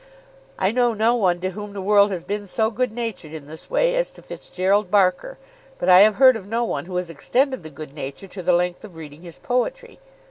I 0.57 0.71
know 0.71 0.95
no 0.95 1.13
one 1.13 1.39
to 1.41 1.51
whom 1.51 1.73
the 1.73 1.79
world 1.79 2.09
has 2.09 2.23
been 2.23 2.47
so 2.47 2.71
good 2.71 2.91
natured 2.91 3.33
in 3.33 3.45
this 3.45 3.69
way 3.69 3.93
as 3.93 4.09
to 4.09 4.23
Fitzgerald 4.23 4.89
Barker, 4.89 5.37
but 5.77 5.89
I 5.89 5.99
have 5.99 6.15
heard 6.15 6.35
of 6.35 6.47
no 6.47 6.63
one 6.63 6.85
who 6.85 6.95
has 6.95 7.11
extended 7.11 7.61
the 7.61 7.69
good 7.69 7.93
nature 7.93 8.27
to 8.27 8.41
the 8.41 8.51
length 8.51 8.83
of 8.83 8.95
reading 8.95 9.21
his 9.21 9.37
poetry. 9.37 9.99